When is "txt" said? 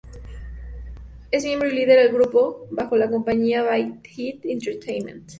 2.69-2.73